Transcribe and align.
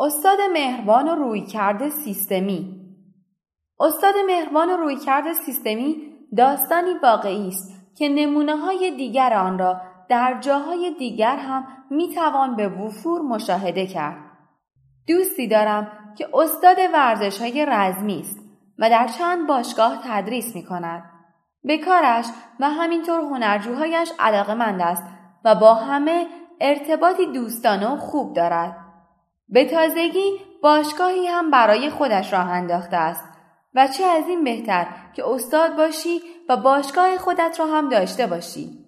استاد 0.00 0.38
مهربان 0.52 1.08
و 1.08 1.14
رویکرد 1.14 1.88
سیستمی 1.88 2.80
استاد 3.80 4.14
مهربان 4.26 4.70
و 4.70 4.76
رویکرد 4.76 5.32
سیستمی 5.32 5.96
داستانی 6.36 6.94
واقعی 7.02 7.48
است 7.48 7.96
که 7.96 8.08
نمونه 8.08 8.56
های 8.56 8.90
دیگر 8.96 9.34
آن 9.34 9.58
را 9.58 9.80
در 10.08 10.40
جاهای 10.40 10.94
دیگر 10.98 11.36
هم 11.36 11.66
می 11.90 12.14
توان 12.14 12.56
به 12.56 12.68
وفور 12.68 13.22
مشاهده 13.22 13.86
کرد. 13.86 14.16
دوستی 15.06 15.48
دارم 15.48 15.92
که 16.18 16.28
استاد 16.34 16.76
ورزش 16.92 17.40
های 17.40 17.66
رزمی 17.68 18.20
است 18.20 18.38
و 18.78 18.90
در 18.90 19.08
چند 19.08 19.46
باشگاه 19.46 20.00
تدریس 20.04 20.56
می 20.56 20.64
کند. 20.64 21.02
به 21.64 21.78
کارش 21.78 22.26
و 22.60 22.70
همینطور 22.70 23.20
هنرجوهایش 23.20 24.12
علاقه 24.18 24.54
مند 24.54 24.80
است 24.80 25.04
و 25.44 25.54
با 25.54 25.74
همه 25.74 26.26
ارتباطی 26.60 27.26
دوستانه 27.26 27.94
و 27.94 27.96
خوب 27.96 28.34
دارد. 28.34 28.79
به 29.50 29.64
تازگی 29.64 30.40
باشگاهی 30.62 31.26
هم 31.26 31.50
برای 31.50 31.90
خودش 31.90 32.32
راه 32.32 32.50
انداخته 32.50 32.96
است 32.96 33.24
و 33.74 33.88
چه 33.88 34.04
از 34.04 34.28
این 34.28 34.44
بهتر 34.44 34.86
که 35.14 35.28
استاد 35.28 35.76
باشی 35.76 36.20
و 36.48 36.56
باشگاه 36.56 37.18
خودت 37.18 37.60
را 37.60 37.66
هم 37.66 37.88
داشته 37.88 38.26
باشی. 38.26 38.78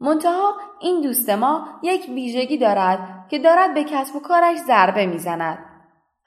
منتها 0.00 0.54
این 0.80 1.00
دوست 1.00 1.30
ما 1.30 1.68
یک 1.82 2.08
ویژگی 2.08 2.58
دارد 2.58 3.26
که 3.28 3.38
دارد 3.38 3.74
به 3.74 3.84
کسب 3.84 4.16
و 4.16 4.20
کارش 4.20 4.58
ضربه 4.58 5.06
می‌زند. 5.06 5.58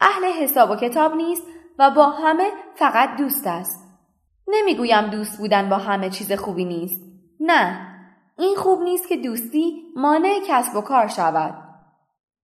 اهل 0.01 0.25
حساب 0.25 0.71
و 0.71 0.75
کتاب 0.75 1.15
نیست 1.15 1.43
و 1.79 1.91
با 1.91 2.05
همه 2.05 2.51
فقط 2.75 3.15
دوست 3.17 3.47
است. 3.47 3.89
نمی‌گویم 4.47 5.07
دوست 5.07 5.37
بودن 5.37 5.69
با 5.69 5.75
همه 5.75 6.09
چیز 6.09 6.31
خوبی 6.31 6.65
نیست. 6.65 7.01
نه، 7.39 7.87
این 8.37 8.55
خوب 8.55 8.81
نیست 8.81 9.07
که 9.07 9.17
دوستی 9.17 9.83
مانع 9.95 10.39
کسب 10.47 10.75
و 10.75 10.81
کار 10.81 11.07
شود. 11.07 11.55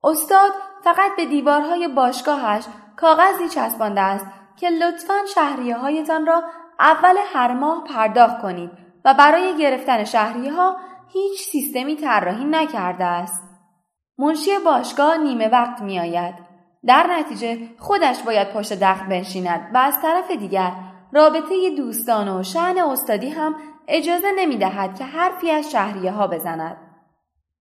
استاد 0.04 0.52
فقط 0.86 1.16
به 1.18 1.26
دیوارهای 1.26 1.88
باشگاهش 1.88 2.66
کاغذی 2.96 3.50
چسبانده 3.50 4.02
است 4.02 4.26
که 4.58 4.70
لطفا 4.70 5.14
شهریه 5.36 5.78
هایتان 5.78 6.26
را 6.26 6.44
اول 6.80 7.16
هر 7.34 7.54
ماه 7.54 7.84
پرداخت 7.84 8.42
کنید 8.42 8.72
و 9.06 9.14
برای 9.14 9.58
گرفتن 9.58 10.04
شهریه 10.04 10.54
ها 10.54 10.78
هیچ 11.14 11.42
سیستمی 11.42 11.96
طراحی 11.96 12.46
نکرده 12.46 13.06
است. 13.06 13.44
منشی 14.18 14.52
باشگاه 14.66 15.18
نیمه 15.18 15.48
وقت 15.48 15.82
می 15.82 16.00
آید. 16.00 16.36
در 16.88 17.08
نتیجه 17.10 17.60
خودش 17.78 18.24
باید 18.24 18.54
پشت 18.54 18.74
دخل 18.74 19.06
بنشیند 19.06 19.72
و 19.74 19.78
از 19.78 20.02
طرف 20.02 20.32
دیگر 20.32 20.72
رابطه 21.14 21.70
دوستان 21.78 22.28
و 22.28 22.44
شعن 22.44 22.78
استادی 22.78 23.30
هم 23.30 23.56
اجازه 23.88 24.32
نمی 24.38 24.58
دهد 24.58 24.98
که 24.98 25.04
حرفی 25.04 25.52
از 25.52 25.72
شهریه 25.72 26.12
ها 26.12 26.28
بزند. 26.28 26.85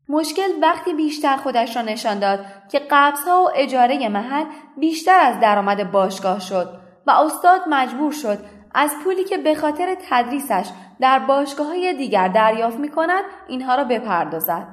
مشکل 0.09 0.51
وقتی 0.63 0.95
بیشتر 0.95 1.37
خودش 1.37 1.77
را 1.77 1.83
نشان 1.83 2.19
داد 2.19 2.45
که 2.71 2.81
قبضها 2.91 3.43
و 3.43 3.51
اجاره 3.55 4.09
محل 4.09 4.45
بیشتر 4.77 5.21
از 5.21 5.41
درآمد 5.41 5.91
باشگاه 5.93 6.41
شد 6.41 6.81
و 7.07 7.11
استاد 7.11 7.61
مجبور 7.69 8.13
شد 8.13 8.39
از 8.75 8.95
پولی 9.05 9.25
که 9.25 9.39
به 9.39 9.55
خاطر 9.55 9.97
تدریسش 10.11 10.71
در 11.01 11.19
باشگاه 11.19 11.67
های 11.67 11.95
دیگر 11.95 12.29
دریافت 12.29 12.79
می 12.79 12.89
کند 12.89 13.25
اینها 13.49 13.75
را 13.75 13.85
بپردازد. 13.85 14.69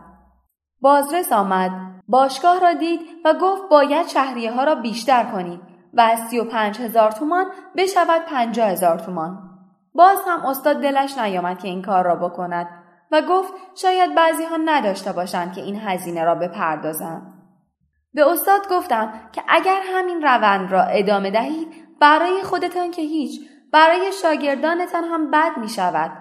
بازرس 0.81 1.31
آمد 1.31 1.71
باشگاه 2.07 2.59
را 2.59 2.73
دید 2.73 2.99
و 3.25 3.33
گفت 3.33 3.61
باید 3.69 4.07
شهریه 4.07 4.51
ها 4.51 4.63
را 4.63 4.75
بیشتر 4.75 5.23
کنید 5.23 5.61
و 5.93 6.01
از 6.01 6.19
سی 6.19 6.39
و 6.39 6.45
پنج 6.45 6.81
هزار 6.81 7.11
تومان 7.11 7.45
بشود 7.77 8.21
پنجاه 8.21 8.69
هزار 8.69 8.99
تومان. 8.99 9.39
باز 9.93 10.17
هم 10.27 10.45
استاد 10.45 10.81
دلش 10.81 11.17
نیامد 11.17 11.59
که 11.59 11.67
این 11.67 11.81
کار 11.81 12.05
را 12.05 12.15
بکند 12.15 12.80
و 13.11 13.21
گفت 13.21 13.53
شاید 13.75 14.15
بعضی 14.15 14.43
ها 14.43 14.57
نداشته 14.57 15.11
باشند 15.11 15.53
که 15.53 15.61
این 15.61 15.79
هزینه 15.79 16.23
را 16.23 16.35
بپردازند. 16.35 17.33
به 18.13 18.31
استاد 18.31 18.69
گفتم 18.69 19.13
که 19.31 19.43
اگر 19.47 19.81
همین 19.93 20.21
روند 20.21 20.71
را 20.71 20.83
ادامه 20.83 21.31
دهید 21.31 21.67
برای 21.99 22.43
خودتان 22.43 22.91
که 22.91 23.01
هیچ 23.01 23.41
برای 23.73 24.11
شاگردانتان 24.21 25.03
هم 25.03 25.31
بد 25.31 25.57
می 25.57 25.69
شود. 25.69 26.11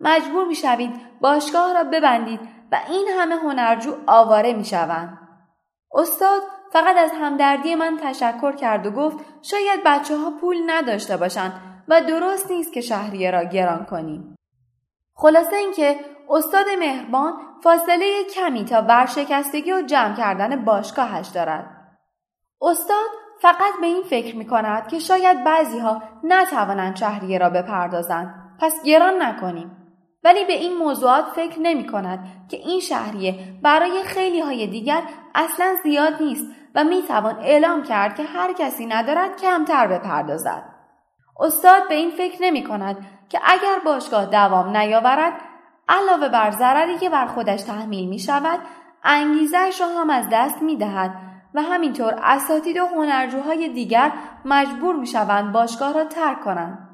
مجبور 0.00 0.46
می 0.46 0.54
شوید 0.54 0.92
باشگاه 1.20 1.74
را 1.74 1.84
ببندید 1.84 2.40
و 2.72 2.80
این 2.88 3.08
همه 3.18 3.34
هنرجو 3.34 3.96
آواره 4.06 4.52
می 4.52 4.64
شوند. 4.64 5.18
استاد 5.94 6.42
فقط 6.72 6.96
از 6.96 7.10
همدردی 7.20 7.74
من 7.74 7.96
تشکر 8.02 8.52
کرد 8.52 8.86
و 8.86 8.90
گفت 8.90 9.18
شاید 9.42 9.80
بچه 9.84 10.16
ها 10.16 10.30
پول 10.40 10.56
نداشته 10.66 11.16
باشند 11.16 11.52
و 11.88 12.00
درست 12.00 12.50
نیست 12.50 12.72
که 12.72 12.80
شهریه 12.80 13.30
را 13.30 13.44
گران 13.44 13.84
کنیم. 13.84 14.36
خلاصه 15.20 15.56
اینکه 15.56 15.96
استاد 16.30 16.66
مهربان 16.78 17.32
فاصله 17.62 18.24
کمی 18.34 18.64
تا 18.64 18.82
ورشکستگی 18.82 19.72
و 19.72 19.82
جمع 19.82 20.16
کردن 20.16 20.64
باشگاهش 20.64 21.28
دارد. 21.28 21.70
استاد 22.62 23.08
فقط 23.42 23.74
به 23.80 23.86
این 23.86 24.02
فکر 24.02 24.36
می 24.36 24.46
کند 24.46 24.88
که 24.88 24.98
شاید 24.98 25.44
بعضی 25.44 25.78
ها 25.78 26.02
نتوانند 26.24 26.96
شهریه 26.96 27.38
را 27.38 27.50
بپردازند 27.50 28.34
پس 28.60 28.82
گران 28.84 29.22
نکنیم. 29.22 29.76
ولی 30.24 30.44
به 30.44 30.52
این 30.52 30.76
موضوعات 30.76 31.24
فکر 31.24 31.60
نمی 31.60 31.86
کند 31.86 32.18
که 32.48 32.56
این 32.56 32.80
شهریه 32.80 33.34
برای 33.62 34.02
خیلی 34.02 34.40
های 34.40 34.66
دیگر 34.66 35.02
اصلا 35.34 35.74
زیاد 35.82 36.22
نیست 36.22 36.44
و 36.74 36.84
می 36.84 37.02
توان 37.02 37.36
اعلام 37.38 37.82
کرد 37.82 38.16
که 38.16 38.22
هر 38.22 38.52
کسی 38.52 38.86
ندارد 38.86 39.40
کمتر 39.40 39.86
بپردازد. 39.86 40.62
استاد 41.40 41.88
به 41.88 41.94
این 41.94 42.10
فکر 42.10 42.42
نمی 42.42 42.64
کند 42.64 43.17
که 43.28 43.40
اگر 43.44 43.78
باشگاه 43.84 44.26
دوام 44.26 44.76
نیاورد 44.76 45.32
علاوه 45.88 46.28
بر 46.28 46.50
ضرری 46.50 46.98
که 46.98 47.10
بر 47.10 47.26
خودش 47.26 47.62
تحمیل 47.62 48.08
می 48.08 48.18
شود 48.18 48.60
انگیزش 49.04 49.80
را 49.80 50.00
هم 50.00 50.10
از 50.10 50.26
دست 50.32 50.62
می 50.62 50.76
دهد 50.76 51.14
و 51.54 51.62
همینطور 51.62 52.14
اساتید 52.22 52.76
و 52.76 52.86
هنرجوهای 52.86 53.68
دیگر 53.68 54.12
مجبور 54.44 54.96
می 54.96 55.06
شوند 55.06 55.52
باشگاه 55.52 55.92
را 55.92 56.04
ترک 56.04 56.40
کنند. 56.40 56.88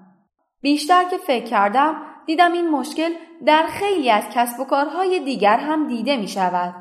بیشتر 0.61 1.05
که 1.05 1.19
فکر 1.19 1.45
کردم 1.45 1.97
دیدم 2.27 2.53
این 2.53 2.71
مشکل 2.71 3.11
در 3.47 3.63
خیلی 3.63 4.11
از 4.11 4.25
کسب 4.35 4.61
و 4.61 4.65
کارهای 4.65 5.21
دیگر 5.21 5.57
هم 5.57 5.89
دیده 5.89 6.17
می 6.17 6.29
شود. 6.29 6.75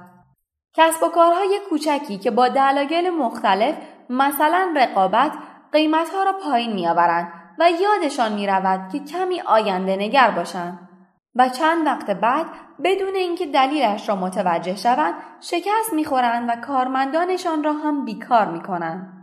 کسب 0.75 1.03
و 1.03 1.09
کارهای 1.09 1.59
کوچکی 1.69 2.17
که 2.17 2.31
با 2.31 2.47
دلایل 2.47 3.09
مختلف 3.09 3.75
مثلا 4.09 4.73
رقابت 4.75 5.31
قیمتها 5.71 6.23
را 6.23 6.33
پایین 6.33 6.73
می 6.73 6.87
آورند 6.87 7.42
و 7.59 7.69
یادشان 7.71 8.33
می 8.33 8.47
رود 8.47 8.89
که 8.91 8.99
کمی 8.99 9.41
آینده 9.41 9.95
نگر 9.95 10.31
باشند. 10.31 10.89
و 11.35 11.49
چند 11.49 11.87
وقت 11.87 12.11
بعد 12.11 12.45
بدون 12.83 13.15
اینکه 13.15 13.45
دلیلش 13.45 14.09
را 14.09 14.15
متوجه 14.15 14.75
شوند 14.75 15.13
شکست 15.41 15.93
می‌خورند 15.93 16.49
و 16.49 16.61
کارمندانشان 16.61 17.63
را 17.63 17.73
هم 17.73 18.05
بیکار 18.05 18.51
می‌کنند. 18.51 19.13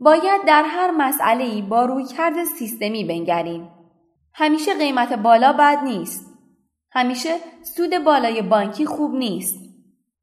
باید 0.00 0.44
در 0.46 0.62
هر 0.62 0.90
مسئله 0.90 1.44
ای 1.44 1.62
با 1.62 1.84
رویکرد 1.84 2.44
سیستمی 2.44 3.04
بنگریم. 3.04 3.68
همیشه 4.34 4.74
قیمت 4.74 5.12
بالا 5.12 5.52
بد 5.52 5.78
نیست. 5.84 6.32
همیشه 6.92 7.36
سود 7.76 7.98
بالای 7.98 8.42
بانکی 8.42 8.86
خوب 8.86 9.14
نیست. 9.14 9.58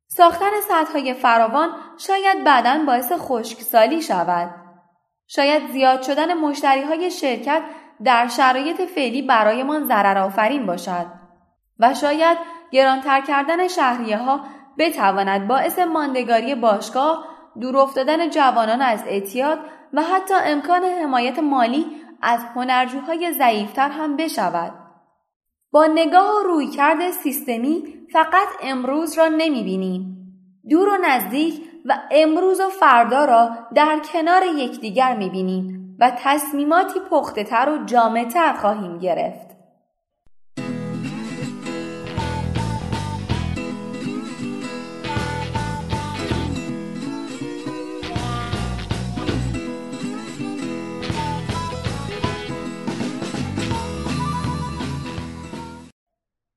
ساختن 0.07 0.51
سطحهای 0.69 1.13
فراوان 1.13 1.69
شاید 1.97 2.43
بعدا 2.43 2.83
باعث 2.87 3.11
خشکسالی 3.11 4.01
شود. 4.01 4.68
شاید 5.31 5.71
زیاد 5.71 6.01
شدن 6.01 6.33
مشتری 6.33 6.81
های 6.81 7.11
شرکت 7.11 7.61
در 8.03 8.27
شرایط 8.27 8.81
فعلی 8.81 9.21
برایمان 9.21 9.87
ضرر 9.87 10.17
آفرین 10.17 10.65
باشد 10.65 11.05
و 11.79 11.93
شاید 11.93 12.37
گرانتر 12.71 13.21
کردن 13.21 13.67
شهریه 13.67 14.17
ها 14.17 14.41
بتواند 14.77 15.47
باعث 15.47 15.79
ماندگاری 15.79 16.55
باشگاه 16.55 17.25
دور 17.61 17.77
افتادن 17.77 18.29
جوانان 18.29 18.81
از 18.81 19.03
اعتیاد 19.07 19.59
و 19.93 20.01
حتی 20.01 20.33
امکان 20.45 20.83
حمایت 20.83 21.39
مالی 21.39 21.85
از 22.21 22.39
هنرجوهای 22.55 23.31
ضعیفتر 23.31 23.89
هم 23.89 24.17
بشود. 24.17 24.73
با 25.71 25.85
نگاه 25.85 26.35
و 26.35 26.47
رویکرد 26.47 27.11
سیستمی 27.11 27.83
فقط 28.13 28.47
امروز 28.61 29.17
را 29.17 29.27
نمی 29.27 29.63
بینیم. 29.63 30.15
دور 30.69 30.89
و 30.89 30.97
نزدیک 31.05 31.68
و 31.89 31.97
امروز 32.11 32.59
و 32.59 32.69
فردا 32.69 33.25
را 33.25 33.49
در 33.75 33.99
کنار 34.13 34.43
یکدیگر 34.43 35.17
می‌بینیم 35.17 35.95
و 35.99 36.11
تصمیماتی 36.23 36.99
پخته‌تر 37.11 37.69
و 37.69 37.85
جامع‌تر 37.85 38.53
خواهیم 38.53 38.97
گرفت. 38.97 39.49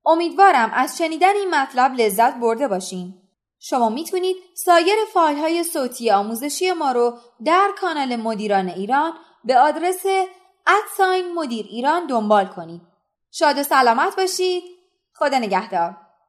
امیدوارم 0.06 0.70
از 0.75 0.99
شنیدن 0.99 1.37
این 1.37 1.55
مطلب 1.55 1.93
لذت 1.94 2.40
برده 2.40 2.69
باشین. 2.69 3.21
شما 3.64 3.88
می‌تونید 3.88 4.37
سایر 4.55 4.97
فایل 5.12 5.38
های 5.38 5.64
صوتی 5.64 6.11
آموزشی 6.11 6.73
ما 6.73 6.93
رو 6.93 7.19
در 7.44 7.70
کانال 7.81 8.17
مدیران 8.17 8.69
ایران 8.69 9.12
به 9.44 9.59
آدرس 9.59 10.03
ادساین 10.67 11.35
مدیر 11.35 11.67
ایران 11.69 12.06
دنبال 12.06 12.47
کنید. 12.47 12.81
شاد 13.31 13.59
و 13.59 13.62
سلامت 13.62 14.17
باشید. 14.17 14.62
خدا 15.14 15.38
نگهدار. 15.38 15.97